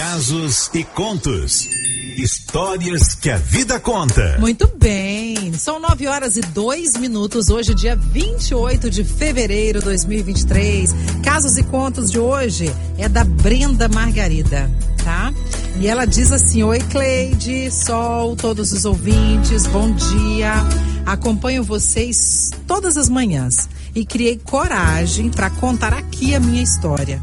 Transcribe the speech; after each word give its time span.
Casos 0.00 0.70
e 0.72 0.82
contos. 0.82 1.68
Histórias 2.16 3.14
que 3.14 3.28
a 3.28 3.36
vida 3.36 3.78
conta. 3.78 4.38
Muito 4.40 4.66
bem. 4.78 5.52
São 5.52 5.78
nove 5.78 6.06
horas 6.06 6.38
e 6.38 6.40
dois 6.40 6.96
minutos. 6.96 7.50
Hoje, 7.50 7.74
dia 7.74 7.96
28 7.96 8.88
de 8.88 9.04
fevereiro 9.04 9.80
de 9.80 9.84
2023. 9.84 10.94
Casos 11.22 11.58
e 11.58 11.62
contos 11.64 12.10
de 12.10 12.18
hoje 12.18 12.74
é 12.96 13.10
da 13.10 13.24
Brenda 13.24 13.88
Margarida, 13.88 14.70
tá? 15.04 15.34
E 15.78 15.86
ela 15.86 16.06
diz 16.06 16.32
assim: 16.32 16.62
Oi, 16.62 16.78
Cleide, 16.90 17.70
Sol, 17.70 18.34
todos 18.34 18.72
os 18.72 18.86
ouvintes, 18.86 19.66
bom 19.66 19.92
dia. 19.92 20.54
Acompanho 21.04 21.62
vocês 21.62 22.50
todas 22.66 22.96
as 22.96 23.10
manhãs 23.10 23.68
e 23.94 24.06
criei 24.06 24.40
coragem 24.42 25.28
para 25.28 25.50
contar 25.50 25.92
aqui 25.92 26.34
a 26.34 26.40
minha 26.40 26.62
história. 26.62 27.20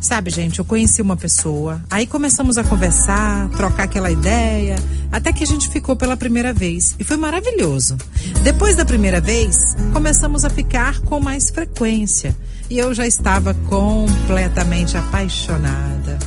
Sabe, 0.00 0.30
gente, 0.30 0.60
eu 0.60 0.64
conheci 0.64 1.02
uma 1.02 1.16
pessoa, 1.16 1.82
aí 1.90 2.06
começamos 2.06 2.56
a 2.56 2.62
conversar, 2.62 3.48
trocar 3.50 3.82
aquela 3.82 4.10
ideia, 4.10 4.76
até 5.10 5.32
que 5.32 5.42
a 5.42 5.46
gente 5.46 5.68
ficou 5.68 5.96
pela 5.96 6.16
primeira 6.16 6.52
vez 6.52 6.94
e 6.98 7.04
foi 7.04 7.16
maravilhoso. 7.16 7.96
Depois 8.42 8.76
da 8.76 8.84
primeira 8.84 9.20
vez, 9.20 9.76
começamos 9.92 10.44
a 10.44 10.50
ficar 10.50 11.00
com 11.00 11.18
mais 11.18 11.50
frequência 11.50 12.36
e 12.70 12.78
eu 12.78 12.94
já 12.94 13.06
estava 13.06 13.54
completamente 13.68 14.96
apaixonada. 14.96 16.18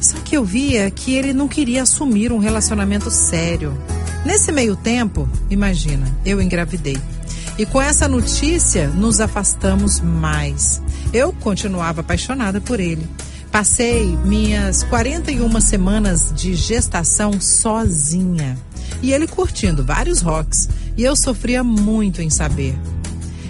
Só 0.00 0.16
que 0.18 0.36
eu 0.36 0.44
via 0.44 0.90
que 0.90 1.14
ele 1.14 1.32
não 1.32 1.46
queria 1.46 1.82
assumir 1.82 2.32
um 2.32 2.38
relacionamento 2.38 3.10
sério. 3.10 3.76
Nesse 4.24 4.50
meio 4.50 4.74
tempo, 4.74 5.28
imagina, 5.48 6.06
eu 6.24 6.42
engravidei. 6.42 6.98
E 7.58 7.64
com 7.64 7.80
essa 7.80 8.06
notícia, 8.06 8.88
nos 8.88 9.20
afastamos 9.20 10.00
mais. 10.00 10.82
Eu 11.12 11.32
continuava 11.32 12.00
apaixonada 12.00 12.60
por 12.60 12.80
ele. 12.80 13.06
Passei 13.50 14.04
minhas 14.24 14.82
41 14.84 15.60
semanas 15.60 16.32
de 16.34 16.54
gestação 16.54 17.40
sozinha. 17.40 18.58
E 19.02 19.12
ele 19.12 19.26
curtindo 19.26 19.84
vários 19.84 20.20
rocks. 20.20 20.68
E 20.96 21.02
eu 21.02 21.16
sofria 21.16 21.62
muito 21.62 22.20
em 22.20 22.30
saber. 22.30 22.78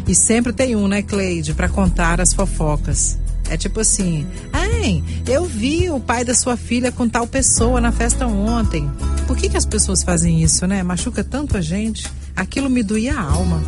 E 0.06 0.14
sempre 0.14 0.52
tem 0.52 0.76
um, 0.76 0.86
né, 0.86 1.02
Cleide, 1.02 1.54
para 1.54 1.68
contar 1.68 2.20
as 2.20 2.32
fofocas. 2.32 3.18
É 3.48 3.56
tipo 3.56 3.80
assim: 3.80 4.26
ai, 4.52 5.02
eu 5.26 5.44
vi 5.44 5.90
o 5.90 5.98
pai 5.98 6.24
da 6.24 6.34
sua 6.34 6.56
filha 6.56 6.92
com 6.92 7.08
tal 7.08 7.26
pessoa 7.26 7.80
na 7.80 7.92
festa 7.92 8.26
ontem. 8.26 8.90
Por 9.26 9.36
que, 9.36 9.48
que 9.48 9.56
as 9.56 9.66
pessoas 9.66 10.02
fazem 10.02 10.42
isso, 10.42 10.66
né? 10.66 10.82
Machuca 10.82 11.24
tanto 11.24 11.56
a 11.56 11.60
gente. 11.60 12.06
Aquilo 12.34 12.68
me 12.68 12.82
doía 12.82 13.14
a 13.14 13.22
alma. 13.22 13.62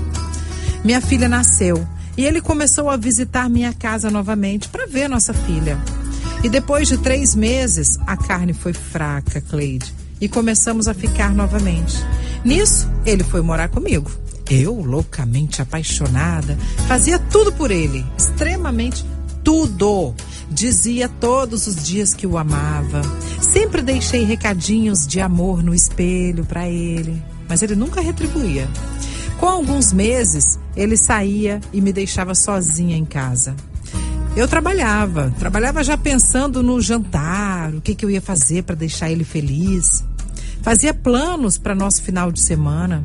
Minha 0.84 1.00
filha 1.00 1.28
nasceu 1.28 1.86
e 2.18 2.26
ele 2.26 2.40
começou 2.40 2.90
a 2.90 2.96
visitar 2.96 3.48
minha 3.48 3.72
casa 3.72 4.10
novamente 4.10 4.68
para 4.68 4.86
ver 4.86 5.08
nossa 5.08 5.32
filha. 5.32 5.78
E 6.42 6.48
depois 6.48 6.88
de 6.88 6.98
três 6.98 7.32
meses, 7.32 7.96
a 8.08 8.16
carne 8.16 8.52
foi 8.52 8.72
fraca, 8.72 9.40
Cleide, 9.40 9.94
e 10.20 10.28
começamos 10.28 10.88
a 10.88 10.94
ficar 10.94 11.32
novamente. 11.32 11.96
Nisso, 12.44 12.90
ele 13.06 13.22
foi 13.22 13.40
morar 13.40 13.68
comigo. 13.68 14.10
Eu, 14.50 14.74
loucamente 14.80 15.62
apaixonada, 15.62 16.58
fazia 16.88 17.20
tudo 17.20 17.52
por 17.52 17.70
ele, 17.70 18.04
extremamente 18.16 19.06
tudo. 19.44 20.12
Dizia 20.50 21.08
todos 21.08 21.68
os 21.68 21.84
dias 21.84 22.14
que 22.14 22.26
o 22.26 22.36
amava. 22.36 23.00
Sempre 23.40 23.80
deixei 23.80 24.24
recadinhos 24.24 25.06
de 25.06 25.20
amor 25.20 25.62
no 25.62 25.72
espelho 25.72 26.44
para 26.44 26.68
ele, 26.68 27.22
mas 27.48 27.62
ele 27.62 27.76
nunca 27.76 28.00
retribuía. 28.00 28.68
Com 29.38 29.46
alguns 29.46 29.92
meses, 29.92 30.58
ele 30.76 30.96
saía 30.96 31.60
e 31.72 31.80
me 31.80 31.92
deixava 31.92 32.34
sozinha 32.34 32.96
em 32.96 33.04
casa. 33.04 33.54
Eu 34.36 34.46
trabalhava, 34.46 35.32
trabalhava 35.38 35.82
já 35.82 35.96
pensando 35.96 36.62
no 36.62 36.80
jantar, 36.80 37.74
o 37.74 37.80
que, 37.80 37.94
que 37.94 38.04
eu 38.04 38.10
ia 38.10 38.20
fazer 38.20 38.62
para 38.64 38.74
deixar 38.74 39.10
ele 39.10 39.24
feliz. 39.24 40.04
Fazia 40.62 40.92
planos 40.92 41.56
para 41.56 41.74
nosso 41.74 42.02
final 42.02 42.30
de 42.30 42.40
semana, 42.40 43.02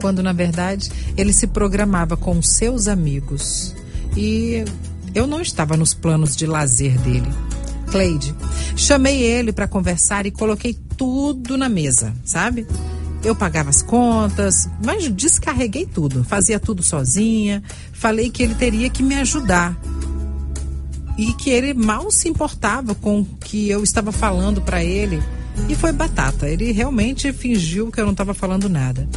quando 0.00 0.22
na 0.22 0.32
verdade 0.32 0.90
ele 1.16 1.32
se 1.32 1.46
programava 1.46 2.16
com 2.16 2.40
seus 2.40 2.88
amigos. 2.88 3.74
E 4.16 4.64
eu 5.14 5.26
não 5.26 5.40
estava 5.40 5.76
nos 5.76 5.92
planos 5.92 6.36
de 6.36 6.46
lazer 6.46 6.98
dele. 7.00 7.28
Cleide, 7.90 8.34
chamei 8.76 9.22
ele 9.22 9.52
para 9.52 9.68
conversar 9.68 10.26
e 10.26 10.30
coloquei 10.30 10.76
tudo 10.96 11.56
na 11.56 11.68
mesa, 11.68 12.14
sabe? 12.24 12.66
Eu 13.26 13.34
pagava 13.34 13.70
as 13.70 13.82
contas, 13.82 14.68
mas 14.84 15.10
descarreguei 15.10 15.84
tudo, 15.84 16.22
fazia 16.22 16.60
tudo 16.60 16.80
sozinha. 16.80 17.60
Falei 17.92 18.30
que 18.30 18.40
ele 18.40 18.54
teria 18.54 18.88
que 18.88 19.02
me 19.02 19.16
ajudar. 19.16 19.76
E 21.18 21.32
que 21.32 21.50
ele 21.50 21.74
mal 21.74 22.08
se 22.12 22.28
importava 22.28 22.94
com 22.94 23.22
o 23.22 23.24
que 23.24 23.68
eu 23.68 23.82
estava 23.82 24.12
falando 24.12 24.62
para 24.62 24.84
ele. 24.84 25.20
E 25.68 25.74
foi 25.74 25.90
batata. 25.90 26.48
Ele 26.48 26.70
realmente 26.70 27.32
fingiu 27.32 27.90
que 27.90 28.00
eu 28.00 28.04
não 28.04 28.12
estava 28.12 28.32
falando 28.32 28.68
nada. 28.68 29.08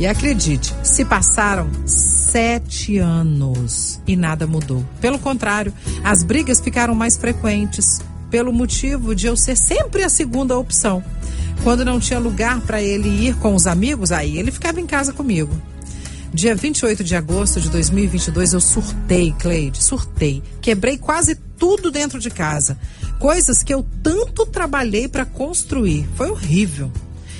E 0.00 0.04
acredite, 0.08 0.74
se 0.82 1.04
passaram 1.04 1.70
sete 1.86 2.98
anos 2.98 4.00
e 4.04 4.16
nada 4.16 4.48
mudou. 4.48 4.84
Pelo 5.00 5.20
contrário, 5.20 5.72
as 6.02 6.24
brigas 6.24 6.60
ficaram 6.60 6.92
mais 6.92 7.16
frequentes, 7.16 8.00
pelo 8.28 8.52
motivo 8.52 9.14
de 9.14 9.28
eu 9.28 9.36
ser 9.36 9.56
sempre 9.56 10.02
a 10.02 10.08
segunda 10.08 10.58
opção. 10.58 11.04
Quando 11.64 11.82
não 11.82 11.98
tinha 11.98 12.18
lugar 12.18 12.60
para 12.60 12.82
ele 12.82 13.08
ir 13.08 13.36
com 13.36 13.54
os 13.54 13.66
amigos, 13.66 14.12
aí 14.12 14.38
ele 14.38 14.52
ficava 14.52 14.82
em 14.82 14.86
casa 14.86 15.14
comigo. 15.14 15.50
Dia 16.30 16.54
28 16.54 17.02
de 17.02 17.16
agosto 17.16 17.58
de 17.58 17.70
2022 17.70 18.52
eu 18.52 18.60
surtei, 18.60 19.34
Cleide, 19.38 19.82
surtei. 19.82 20.42
Quebrei 20.60 20.98
quase 20.98 21.34
tudo 21.34 21.90
dentro 21.90 22.20
de 22.20 22.28
casa. 22.28 22.76
Coisas 23.18 23.62
que 23.62 23.72
eu 23.72 23.82
tanto 24.02 24.44
trabalhei 24.44 25.08
para 25.08 25.24
construir. 25.24 26.06
Foi 26.16 26.28
horrível. 26.28 26.92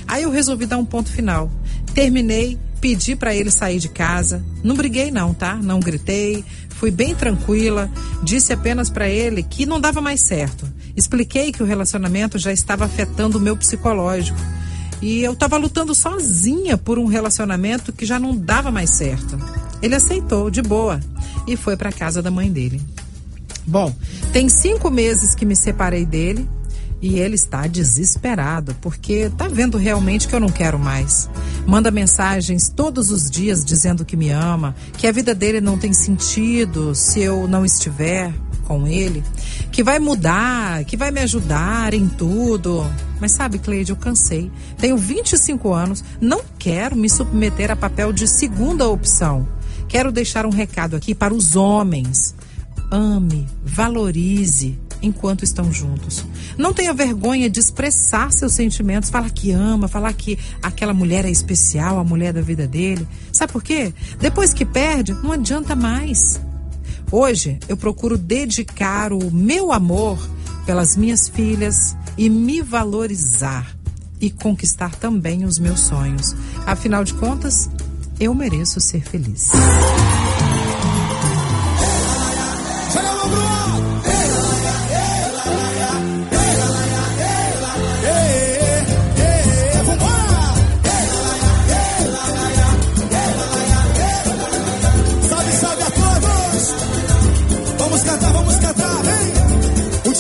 Aí 0.07 0.23
eu 0.23 0.31
resolvi 0.31 0.67
dar 0.67 0.79
um 0.79 0.85
ponto 0.85 1.11
final. 1.11 1.51
Terminei, 1.95 2.59
pedi 2.81 3.17
para 3.17 3.35
ele 3.35 3.51
sair 3.51 3.79
de 3.79 3.89
casa. 3.89 4.45
Não 4.63 4.75
briguei 4.75 5.11
não, 5.11 5.33
tá? 5.33 5.55
Não 5.57 5.81
gritei. 5.81 6.45
Fui 6.71 6.91
bem 6.91 7.15
tranquila. 7.15 7.91
Disse 8.23 8.53
apenas 8.53 8.91
para 8.91 9.09
ele 9.09 9.43
que 9.43 9.67
não 9.67 9.81
dava 9.81 10.01
mais 10.01 10.21
certo. 10.21 10.67
Expliquei 10.97 11.53
que 11.53 11.63
o 11.63 11.67
relacionamento 11.67 12.39
já 12.39 12.53
estava 12.53 12.85
afetando 12.85 13.39
o 13.39 13.41
meu 13.41 13.57
psicológico. 13.57 14.39
E 15.01 15.23
eu 15.23 15.33
estava 15.33 15.57
lutando 15.57 15.95
sozinha 15.95 16.79
por 16.79 16.99
um 16.99 17.07
relacionamento 17.07 17.93
que 17.93 18.07
já 18.07 18.19
não 18.19 18.37
dava 18.37 18.71
mais 18.71 18.91
certo. 18.91 19.39
Ele 19.83 19.95
aceitou, 19.95 20.51
de 20.51 20.63
boa, 20.63 21.01
e 21.47 21.57
foi 21.57 21.77
para 21.77 21.93
casa 21.93 22.23
da 22.23 22.31
mãe 22.31 22.51
dele. 22.51 22.81
Bom, 23.67 23.95
tem 24.33 24.49
cinco 24.49 24.91
meses 24.91 25.35
que 25.35 25.45
me 25.45 25.57
separei 25.57 26.05
dele 26.05 26.49
e 27.05 27.19
ele 27.19 27.35
está 27.35 27.67
desesperado 27.67 28.75
porque 28.81 29.29
está 29.31 29.47
vendo 29.47 29.77
realmente 29.77 30.27
que 30.27 30.35
eu 30.35 30.41
não 30.41 30.49
quero 30.49 30.79
mais. 30.79 31.29
Manda 31.67 31.91
mensagens 31.91 32.71
todos 32.71 33.11
os 33.11 33.31
dias 33.31 33.63
dizendo 33.63 34.07
que 34.07 34.17
me 34.17 34.31
ama, 34.31 34.75
que 34.97 35.07
a 35.07 35.13
vida 35.13 35.35
dele 35.35 35.61
não 35.61 35.77
tem 35.77 35.93
sentido 35.93 36.95
se 36.95 37.21
eu 37.21 37.47
não 37.47 37.63
estiver 37.63 38.33
com 38.65 38.87
ele, 38.87 39.23
que 39.71 39.83
vai 39.83 39.99
mudar, 39.99 40.83
que 40.87 40.97
vai 40.97 41.11
me 41.11 41.21
ajudar 41.21 41.93
em 41.93 42.09
tudo. 42.09 42.91
Mas 43.21 43.33
sabe, 43.33 43.59
Cleide, 43.59 43.93
eu 43.93 43.97
cansei. 43.97 44.51
Tenho 44.79 44.97
25 44.97 45.75
anos, 45.75 46.03
não 46.19 46.41
quero 46.59 46.97
me 46.97 47.11
submeter 47.11 47.71
a 47.71 47.77
papel 47.77 48.15
de 48.15 48.27
segunda 48.27 48.89
opção. 48.89 49.47
Quero 49.89 50.11
deixar 50.11 50.47
um 50.47 50.51
recado 50.51 50.97
aqui 50.97 51.15
para 51.15 51.35
os 51.35 51.55
homens. 51.55 52.35
Ame, 52.91 53.47
valorize 53.63 54.79
enquanto 55.05 55.45
estão 55.45 55.73
juntos. 55.73 56.25
Não 56.57 56.73
tenha 56.73 56.93
vergonha 56.93 57.49
de 57.51 57.61
expressar 57.61 58.33
seus 58.33 58.53
sentimentos, 58.53 59.11
falar 59.11 59.31
que 59.31 59.53
ama, 59.53 59.89
falar 59.89 60.13
que 60.13 60.39
aquela 60.63 60.95
mulher 60.95 61.25
é 61.25 61.31
especial, 61.31 61.99
a 61.99 62.05
mulher 62.05 62.33
da 62.33 62.41
vida 62.41 62.67
dele. 62.67 63.07
Sabe 63.33 63.53
por 63.53 63.63
quê? 63.63 63.93
Depois 64.19 64.55
que 64.55 64.65
perde, 64.65 65.13
não 65.15 65.33
adianta 65.33 65.77
mais. 65.77 66.41
Hoje 67.11 67.59
eu 67.69 67.77
procuro 67.77 68.17
dedicar 68.17 69.13
o 69.13 69.31
meu 69.31 69.73
amor 69.73 70.19
pelas 70.67 70.97
minhas 70.97 71.29
filhas 71.29 71.95
e 72.17 72.29
me 72.29 72.63
valorizar 72.63 73.77
e 74.21 74.31
conquistar 74.31 74.95
também 74.95 75.45
os 75.45 75.59
meus 75.59 75.81
sonhos. 75.81 76.35
Afinal 76.67 77.05
de 77.05 77.13
contas, 77.15 77.69
eu 78.19 78.35
mereço 78.35 78.81
ser 78.81 79.03
feliz. 79.03 79.51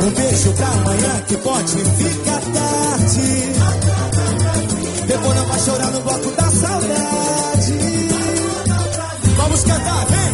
Um 0.00 0.10
beijo 0.10 0.52
pra 0.52 0.66
amanhã 0.68 1.22
que 1.26 1.36
pode 1.38 1.76
ficar 1.76 2.40
tarde. 2.40 3.52
Depois 5.06 5.36
não 5.36 5.44
vai 5.46 5.60
chorar 5.60 5.90
no 5.90 6.00
bloco 6.02 6.30
da 6.30 6.50
saudade. 6.50 7.72
Vamos 9.36 9.64
cantar, 9.64 10.06
vem! 10.06 10.27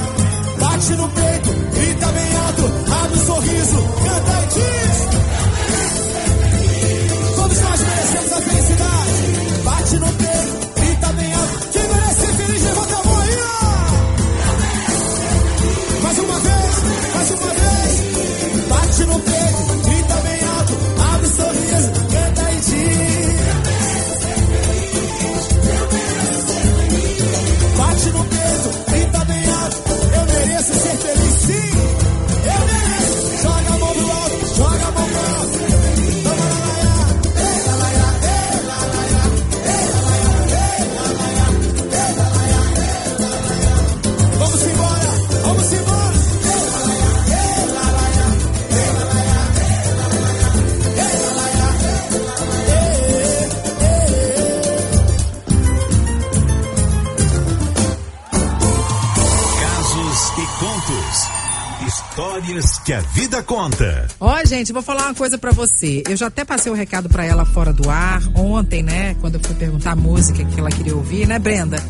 Que 63.34 63.38
a 63.38 63.40
vida 63.40 63.42
conta. 63.42 64.06
Ó, 64.20 64.44
gente, 64.44 64.72
vou 64.72 64.82
falar 64.82 65.06
uma 65.06 65.14
coisa 65.14 65.36
pra 65.36 65.50
você. 65.50 66.02
Eu 66.08 66.16
já 66.16 66.26
até 66.26 66.44
passei 66.44 66.70
o 66.70 66.74
recado 66.74 67.08
pra 67.08 67.24
ela 67.24 67.44
fora 67.44 67.72
do 67.72 67.90
ar 67.90 68.22
ontem, 68.34 68.82
né? 68.82 69.16
Quando 69.20 69.34
eu 69.34 69.40
fui 69.40 69.54
perguntar 69.54 69.92
a 69.92 69.96
música 69.96 70.44
que 70.44 70.60
ela 70.60 70.70
queria 70.70 70.94
ouvir, 70.94 71.26
né, 71.26 71.38
Brenda? 71.38 71.82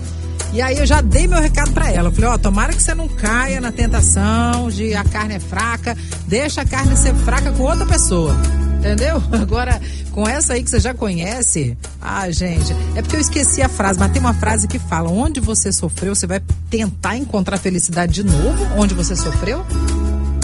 E 0.52 0.62
aí 0.62 0.78
eu 0.78 0.86
já 0.86 1.00
dei 1.00 1.26
meu 1.26 1.40
recado 1.40 1.72
pra 1.72 1.90
ela. 1.90 2.08
Eu 2.08 2.12
falei, 2.12 2.30
ó, 2.30 2.38
tomara 2.38 2.72
que 2.72 2.82
você 2.82 2.94
não 2.94 3.08
caia 3.08 3.60
na 3.60 3.72
tentação 3.72 4.70
de 4.70 4.94
a 4.94 5.04
carne 5.04 5.34
é 5.34 5.40
fraca, 5.40 5.96
deixa 6.26 6.62
a 6.62 6.64
carne 6.64 6.96
ser 6.96 7.14
fraca 7.14 7.50
com 7.52 7.64
outra 7.64 7.84
pessoa. 7.84 8.34
Entendeu? 8.78 9.20
Agora, 9.32 9.80
com 10.12 10.28
essa 10.28 10.52
aí 10.52 10.62
que 10.62 10.70
você 10.70 10.78
já 10.78 10.94
conhece, 10.94 11.76
ah, 12.00 12.30
gente, 12.30 12.72
é 12.94 13.02
porque 13.02 13.16
eu 13.16 13.20
esqueci 13.20 13.62
a 13.62 13.68
frase, 13.68 13.98
mas 13.98 14.12
tem 14.12 14.20
uma 14.20 14.34
frase 14.34 14.68
que 14.68 14.78
fala: 14.78 15.10
onde 15.10 15.40
você 15.40 15.72
sofreu, 15.72 16.14
você 16.14 16.26
vai 16.26 16.40
tentar 16.70 17.16
encontrar 17.16 17.58
felicidade 17.58 18.12
de 18.12 18.22
novo, 18.22 18.66
onde 18.76 18.94
você 18.94 19.16
sofreu, 19.16 19.64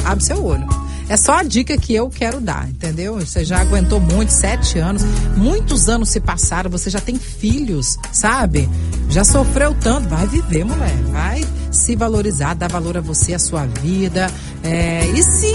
abre 0.05 0.25
seu 0.25 0.43
olho. 0.43 0.90
É 1.11 1.17
só 1.17 1.33
a 1.33 1.43
dica 1.43 1.77
que 1.77 1.93
eu 1.93 2.09
quero 2.09 2.41
dar, 2.41 2.69
entendeu? 2.69 3.17
Você 3.17 3.45
já 3.45 3.61
aguentou 3.61 3.99
muito, 3.99 4.31
sete 4.31 4.79
anos, 4.79 5.03
muitos 5.37 5.89
anos 5.89 6.09
se 6.09 6.21
passaram, 6.21 6.71
você 6.71 6.89
já 6.89 7.01
tem 7.01 7.19
filhos, 7.19 7.99
sabe? 8.13 8.71
Já 9.09 9.25
sofreu 9.25 9.75
tanto, 9.75 10.09
vai 10.09 10.25
viver, 10.29 10.65
mulher. 10.65 10.95
Vai 11.11 11.45
se 11.69 11.97
valorizar, 11.97 12.55
dar 12.55 12.71
valor 12.71 12.97
a 12.97 13.01
você, 13.01 13.35
a 13.35 13.41
sua 13.41 13.67
vida. 13.67 14.31
É, 14.63 15.05
e 15.07 15.21
se 15.21 15.53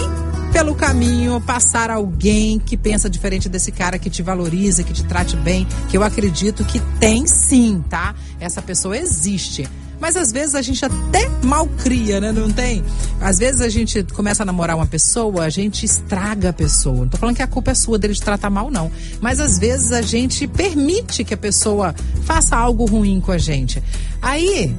pelo 0.51 0.75
caminho 0.75 1.39
passar 1.39 1.89
alguém 1.89 2.59
que 2.59 2.75
pensa 2.75 3.09
diferente 3.09 3.47
desse 3.47 3.71
cara, 3.71 3.97
que 3.97 4.09
te 4.09 4.21
valoriza, 4.21 4.83
que 4.83 4.91
te 4.91 5.05
trate 5.05 5.37
bem, 5.37 5.65
que 5.89 5.95
eu 5.95 6.03
acredito 6.03 6.65
que 6.65 6.81
tem 6.99 7.25
sim, 7.25 7.81
tá? 7.89 8.13
Essa 8.41 8.61
pessoa 8.61 8.97
existe. 8.97 9.65
Mas 9.99 10.15
às 10.15 10.31
vezes 10.31 10.55
a 10.55 10.61
gente 10.61 10.83
até 10.83 11.29
mal 11.43 11.67
cria, 11.67 12.19
né? 12.19 12.31
Não 12.31 12.51
tem? 12.51 12.83
Às 13.19 13.37
vezes 13.39 13.61
a 13.61 13.69
gente 13.69 14.03
começa 14.03 14.43
a 14.43 14.45
namorar 14.45 14.75
uma 14.75 14.85
pessoa, 14.85 15.43
a 15.43 15.49
gente 15.49 15.85
estraga 15.85 16.49
a 16.49 16.53
pessoa. 16.53 16.97
Não 16.97 17.09
tô 17.09 17.17
falando 17.17 17.35
que 17.35 17.43
a 17.43 17.47
culpa 17.47 17.71
é 17.71 17.73
sua 17.75 17.97
dele 17.97 18.13
te 18.13 18.21
tratar 18.21 18.49
mal, 18.49 18.69
não. 18.69 18.91
Mas 19.21 19.39
às 19.39 19.57
vezes 19.57 19.91
a 19.91 20.01
gente 20.01 20.47
permite 20.47 21.23
que 21.23 21.33
a 21.33 21.37
pessoa 21.37 21.95
faça 22.23 22.55
algo 22.55 22.85
ruim 22.85 23.19
com 23.19 23.31
a 23.31 23.37
gente. 23.37 23.81
Aí, 24.21 24.75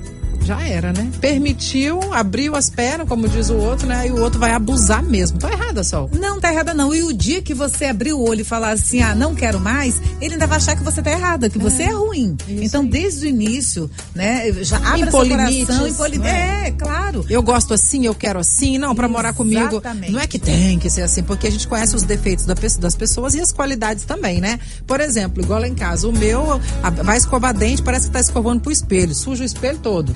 já 0.47 0.63
era, 0.63 0.93
né? 0.93 1.11
Permitiu, 1.21 2.01
abriu 2.13 2.55
as 2.55 2.71
pernas, 2.71 3.09
como 3.09 3.29
diz 3.29 3.51
o 3.51 3.57
outro, 3.57 3.87
né? 3.87 4.07
E 4.09 4.11
o 4.11 4.21
outro 4.21 4.39
vai 4.39 4.53
abusar 4.53 5.03
mesmo. 5.03 5.39
Tá 5.39 5.51
errada, 5.53 5.83
Sol. 5.85 6.09
Não 6.13 6.41
tá 6.41 6.53
errada 6.53 6.73
não. 6.73 6.95
E 6.95 7.03
o 7.03 7.13
dia 7.13 7.43
que 7.43 7.53
você 7.53 7.87
abrir 7.87 8.13
o 8.13 8.21
olho 8.21 8.41
e 8.41 8.45
falar 8.45 8.71
assim, 8.71 9.03
ah, 9.03 9.15
não 9.15 9.35
quero 9.35 9.61
mais, 9.61 10.01
ele 10.21 10.35
ainda 10.35 10.47
vai 10.47 10.57
achar 10.59 10.77
que 10.77 10.83
você 10.83 11.03
tá 11.03 11.11
errada, 11.11 11.51
que 11.51 11.59
você 11.59 11.83
é 11.85 11.93
ruim. 11.93 12.37
Então, 12.49 12.85
desde 12.87 13.27
o 13.27 13.29
início, 13.29 13.91
né, 14.15 14.51
já 14.63 14.77
abre 14.79 15.11
seu 15.11 15.11
coração, 15.37 15.87
lim- 15.87 15.93
né? 16.19 16.69
É, 16.69 16.71
claro. 16.71 17.25
Eu 17.29 17.43
gosto 17.43 17.75
assim, 17.75 18.07
eu 18.07 18.15
quero 18.15 18.39
assim, 18.39 18.79
não, 18.79 18.95
pra 18.95 19.09
morar 19.09 19.33
comigo. 19.35 19.81
Não 20.13 20.21
é 20.21 20.27
que 20.27 20.39
tem 20.39 20.79
que 20.79 20.89
ser 20.91 21.03
assim, 21.03 21.23
porque 21.23 21.47
a 21.47 21.51
gente 21.51 21.67
conhece 21.69 21.95
os 21.97 22.03
defeitos 22.03 22.45
da 22.45 22.55
das 22.81 22.97
pessoas 22.97 23.35
e 23.35 23.41
as 23.41 23.53
qualidades 23.53 24.05
também, 24.05 24.41
né? 24.41 24.59
Por 24.87 25.01
exemplo, 25.01 25.43
igual 25.43 25.61
lá 25.61 25.69
em 25.69 25.75
casa, 25.75 26.09
o 26.09 26.13
meu 26.13 26.61
vai 27.05 27.17
escovar 27.17 27.55
dente, 27.55 27.83
parece 27.83 28.07
que 28.07 28.13
tá 28.13 28.21
escovando 28.21 28.61
pro 28.61 28.73
espelho, 28.73 29.15
suja 29.15 29.43
o 29.43 29.47
espelho 29.47 29.79
todo. 29.79 30.13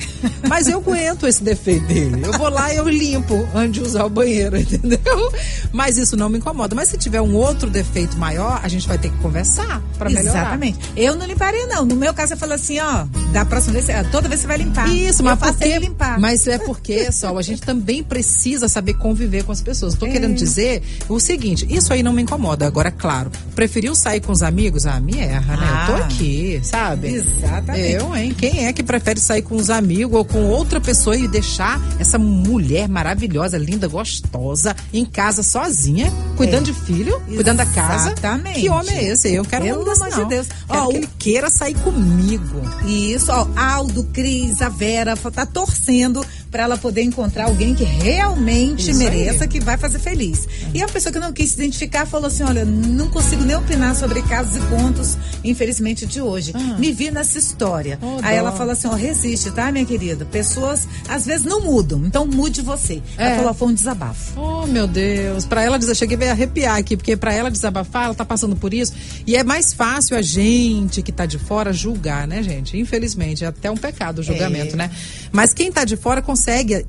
Mas 0.49 0.69
eu 0.69 0.79
aguento 0.79 1.27
esse 1.27 1.43
defeito 1.43 1.87
dele. 1.87 2.23
Eu 2.25 2.33
vou 2.33 2.49
lá 2.49 2.73
e 2.73 2.77
eu 2.77 2.89
limpo 2.89 3.47
antes 3.55 3.73
de 3.75 3.81
usar 3.89 4.05
o 4.05 4.11
banheiro, 4.11 4.57
entendeu? 4.61 5.33
Mas 5.73 5.99
isso 5.99 6.17
não 6.17 6.29
me 6.29 6.39
incomoda. 6.39 6.75
Mas 6.75 6.89
se 6.89 6.99
tiver 6.99 7.21
um 7.21 7.35
outro 7.35 7.71
defeito 7.71 8.17
maior, 8.19 8.61
a 8.62 8.69
gente 8.69 8.87
vai 8.89 8.99
ter 8.99 9.11
que 9.11 9.17
conversar 9.19 9.83
pra 9.99 10.09
melhorar. 10.11 10.41
Exatamente. 10.41 10.79
Eu 10.97 11.17
não 11.17 11.27
limparia, 11.27 11.67
não. 11.67 11.85
No 11.85 11.97
meu 11.97 12.12
caso, 12.15 12.35
eu 12.35 12.37
falo 12.37 12.53
assim, 12.55 12.79
ó, 12.81 13.05
da 13.33 13.45
próxima 13.45 13.75
vez, 13.75 13.89
ah, 13.91 14.05
toda 14.11 14.29
vez 14.29 14.41
você 14.41 14.47
vai 14.47 14.59
limpar. 14.59 14.89
Isso, 14.89 15.23
mas 15.23 15.39
porque, 15.39 15.65
ele 15.65 15.87
limpar. 15.87 16.19
mas 16.19 16.47
é 16.47 16.59
porque, 16.59 17.11
Sol, 17.12 17.39
a 17.39 17.43
gente 17.43 17.61
também 17.62 18.03
precisa 18.03 18.69
saber 18.69 18.95
conviver 18.95 19.45
com 19.45 19.53
as 19.53 19.61
pessoas. 19.62 19.95
Tô 19.95 20.07
É. 20.07 20.11
querendo 20.11 20.35
dizer 20.35 20.83
o 21.09 21.19
seguinte, 21.21 21.67
isso 21.71 21.93
aí 21.93 22.03
não 22.03 22.12
me 22.12 22.23
incomoda. 22.23 22.67
Agora, 22.67 22.91
claro, 22.91 23.31
preferiu 23.55 23.95
sair 23.95 24.21
com 24.21 24.33
os 24.33 24.43
amigos? 24.43 24.87
Ah, 24.87 25.00
me 25.00 25.19
erra, 25.19 25.57
né? 25.57 25.67
Eu 25.83 25.87
tô 25.87 26.03
Ah. 26.03 26.05
aqui, 26.07 26.61
sabe? 26.62 27.09
Exatamente. 27.09 27.93
Eu, 27.93 28.17
hein? 28.17 28.35
Quem 28.37 28.67
é 28.67 28.73
que 28.73 28.83
prefere 28.83 29.21
sair 29.21 29.43
com 29.43 29.57
os 29.57 29.71
amigos 29.71 30.10
ou 30.11 30.25
com 30.25 30.47
outra 30.47 30.81
pessoa 30.81 31.17
e 31.17 31.29
deixar 31.29 31.81
essa 31.99 32.19
mulher 32.19 32.88
maravilhosa, 32.88 33.57
linda, 33.59 33.88
gostosa, 33.88 34.75
em 34.93 35.05
casa 35.05 35.43
sozinha, 35.43 36.12
cuidando 36.37 36.67
de 36.67 36.75
filho, 36.75 37.21
cuidando 37.26 37.59
da 37.59 37.67
casa? 37.67 38.11
Exatamente. 38.11 38.61
Que 38.61 38.69
homem 38.69 38.97
é 38.97 39.05
esse? 39.05 39.33
Eu 39.33 39.45
quero 39.45 39.64
Pelo 39.64 39.90
amor 39.90 40.11
de. 40.11 40.25
Deus. 40.26 40.47
Quero 40.67 40.83
Ó, 40.83 40.88
que 40.88 40.97
ele 40.97 41.09
queira 41.19 41.50
sair 41.50 41.75
comigo. 41.75 42.61
Isso, 42.87 43.31
ó, 43.33 43.47
Aldo, 43.57 44.05
Cris, 44.12 44.61
a 44.62 44.69
Vera, 44.69 45.17
tá 45.17 45.47
torcendo 45.47 46.25
para 46.50 46.64
ela 46.64 46.76
poder 46.76 47.02
encontrar 47.02 47.45
alguém 47.45 47.75
que 47.75 47.85
realmente 47.85 48.90
Isso 48.90 48.99
mereça, 48.99 49.45
aí. 49.45 49.49
que 49.49 49.61
vai 49.61 49.76
fazer 49.78 49.99
feliz. 49.99 50.49
E 50.75 50.83
a 50.83 50.88
pessoa 50.88 51.12
que 51.12 51.19
não 51.19 51.33
quis 51.33 51.50
se 51.50 51.57
identificar 51.57 52.07
falou 52.07 52.26
assim: 52.26 52.42
olha, 52.42 52.64
não 52.64 53.09
consigo 53.09 53.45
nem 53.45 53.57
opinar 53.57 53.95
sobre 53.95 54.21
casos 54.23 54.57
e 54.57 54.61
contos, 54.69 55.16
infelizmente, 55.45 56.07
de 56.07 56.21
hoje. 56.21 56.52
Me 56.78 56.92
vi 56.92 57.11
nessa 57.11 57.38
história. 57.38 57.99
Ah. 58.02 58.07
Oh, 58.07 58.14
Aí 58.23 58.33
dó. 58.35 58.38
ela 58.40 58.52
falou 58.52 58.73
assim: 58.73 58.88
ó, 58.88 58.95
resiste, 58.95 59.50
tá, 59.52 59.71
minha 59.71 59.85
querida? 59.85 60.25
Pessoas 60.25 60.88
às 61.09 61.25
vezes 61.26 61.45
não 61.47 61.61
mudam, 61.62 62.02
então 62.04 62.26
mude 62.26 62.62
você. 62.62 63.00
Ela 63.16 63.30
É. 63.30 63.37
falou: 63.37 63.54
foi 63.54 63.69
um 63.69 63.75
desabafo. 63.75 64.40
Oh, 64.40 64.66
meu 64.66 64.87
Deus. 64.87 65.45
Pra 65.47 65.62
ela 65.62 65.78
dizer, 65.78 65.95
cheguei 65.95 66.28
a 66.28 66.33
arrepiar 66.33 66.76
aqui, 66.76 66.97
porque 66.97 67.16
pra 67.16 67.33
ela 67.33 67.50
desabafar, 67.50 68.07
ela 68.07 68.14
tá 68.14 68.25
passando 68.25 68.57
por 68.57 68.75
isso. 68.75 68.92
E 69.26 69.37
é 69.37 69.45
mais 69.45 69.73
fácil 69.73 70.16
a 70.16 70.23
gente 70.23 71.00
que 71.02 71.12
tá 71.12 71.26
de 71.26 71.38
fora 71.38 71.73
julgar, 71.73 72.26
né, 72.26 72.42
gente? 72.42 72.76
Infelizmente, 72.76 73.45
é 73.45 73.49
até 73.49 73.71
um 73.71 73.76
pecado 73.76 74.19
o 74.19 74.23
julgamento, 74.23 74.75
É. 74.75 74.76
né? 74.76 74.90
Mas 75.33 75.54
quem 75.54 75.71
tá 75.71 75.85
de 75.85 75.97
fora 75.97 76.21
consegue 76.21 76.39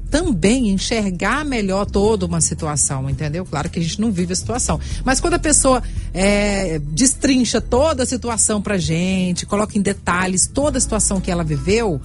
também 0.10 0.70
enxergar 0.70 1.46
melhor 1.46 1.86
toda 1.86 2.26
uma 2.26 2.42
situação, 2.42 3.10
entendeu? 3.10 3.46
Claro 3.46 3.70
que 3.70 3.80
a 3.80 3.82
gente 3.82 4.00
não 4.00 4.12
vive 4.12 4.34
a 4.34 4.36
situação. 4.36 4.80
Mas 5.04 5.20
quando 5.20 5.36
a 5.36 5.40
pessoa 5.40 5.84
é, 6.14 6.80
destrincha 6.80 7.60
toda 7.62 8.04
a 8.04 8.06
situação 8.06 8.62
pra 8.62 8.78
gente, 8.78 9.46
coloca 9.46 9.78
em 9.78 9.82
detalhes 9.82 10.48
toda 10.48 10.78
a 10.78 10.82
situação 10.82 11.20
que 11.20 11.32
ela 11.32 11.44
viveu, 11.44 12.02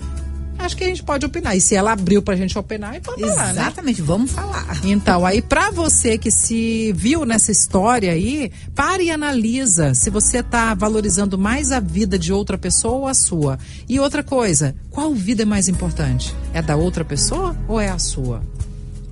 acho 0.67 0.77
que 0.77 0.85
a 0.85 0.89
gente 0.89 1.03
pode 1.03 1.25
opinar. 1.25 1.57
E 1.57 1.61
se 1.61 1.75
ela 1.75 1.93
abriu 1.93 2.21
pra 2.21 2.37
gente 2.37 2.59
opinar, 2.59 2.97
então 2.97 3.17
tá 3.17 3.27
lá, 3.27 3.45
né? 3.45 3.51
Exatamente, 3.53 4.03
vamos 4.03 4.31
falar. 4.31 4.81
Então, 4.85 5.25
aí 5.25 5.41
pra 5.41 5.71
você 5.71 6.19
que 6.19 6.31
se 6.31 6.93
viu 6.93 7.25
nessa 7.25 7.51
história 7.51 8.13
aí, 8.13 8.51
pare 8.75 9.05
e 9.05 9.11
analisa 9.11 9.95
se 9.95 10.11
você 10.11 10.43
tá 10.43 10.75
valorizando 10.75 11.39
mais 11.39 11.73
a 11.73 11.81
vida 11.81 12.19
de 12.19 12.33
outra 12.33 12.59
pessoa 12.59 12.95
ou 12.95 13.07
a 13.07 13.15
sua. 13.15 13.59
E 13.89 13.99
outra 13.99 14.23
coisa, 14.23 14.75
qual 14.91 15.15
vida 15.15 15.43
é 15.43 15.47
mais 15.47 15.69
importante? 15.69 16.35
É 16.53 16.61
da 16.61 16.77
outra 16.77 17.05
pessoa 17.05 17.57
ou 17.69 17.81
é 17.81 17.89
a 17.89 17.99
sua? 17.99 18.43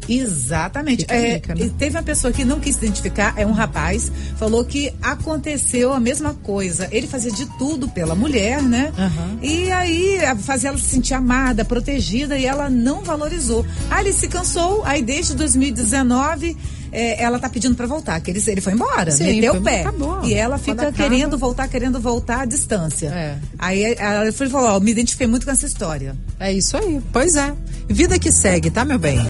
Exatamente. 0.08 1.04
É, 1.08 1.34
dica, 1.34 1.54
né? 1.54 1.64
e 1.66 1.70
Teve 1.70 1.96
uma 1.96 2.02
pessoa 2.02 2.32
que 2.32 2.44
não 2.44 2.60
quis 2.60 2.76
se 2.76 2.84
identificar, 2.84 3.34
é 3.36 3.46
um 3.46 3.52
rapaz, 3.52 4.10
falou 4.36 4.64
que 4.64 4.92
aconteceu 5.02 5.92
a 5.92 6.00
mesma 6.00 6.34
coisa. 6.34 6.88
Ele 6.90 7.06
fazia 7.06 7.30
de 7.32 7.46
tudo 7.58 7.88
pela 7.88 8.14
mulher, 8.14 8.62
né? 8.62 8.92
Aham. 8.98 9.38
E 9.42 9.70
aí 9.70 10.18
fazia 10.38 10.68
ela 10.70 10.78
se 10.78 10.84
sentir 10.84 11.14
amada, 11.14 11.64
protegida, 11.64 12.36
e 12.38 12.44
ela 12.46 12.68
não 12.70 13.02
valorizou. 13.02 13.64
Aí 13.90 14.04
ele 14.04 14.12
se 14.12 14.28
cansou, 14.28 14.82
aí 14.84 15.02
desde 15.02 15.34
2019. 15.34 16.56
é, 16.96 17.20
ela 17.20 17.40
tá 17.40 17.48
pedindo 17.48 17.74
pra 17.74 17.86
voltar, 17.88 18.20
que 18.20 18.30
ele, 18.30 18.40
ele 18.46 18.60
foi 18.60 18.72
embora, 18.72 19.10
Sim, 19.10 19.24
meteu 19.24 19.50
foi- 19.54 19.60
o 19.60 19.64
pé. 19.64 19.80
acabou. 19.80 20.24
E 20.24 20.32
ela 20.32 20.56
fica 20.58 20.92
querendo 20.92 21.36
voltar, 21.36 21.66
querendo 21.66 21.98
voltar 21.98 22.42
à 22.42 22.44
distância. 22.44 23.08
É. 23.08 23.36
Aí 23.58 23.96
ela 23.98 24.30
falou: 24.30 24.68
ó, 24.76 24.78
me 24.78 24.92
identifiquei 24.92 25.26
muito 25.26 25.44
com 25.44 25.50
essa 25.50 25.66
história. 25.66 26.14
É 26.38 26.52
isso 26.52 26.76
aí. 26.76 27.00
Pois 27.12 27.34
é. 27.34 27.52
Vida 27.88 28.16
que 28.16 28.30
segue, 28.30 28.70
tá, 28.70 28.84
meu 28.84 28.98
bem? 28.98 29.18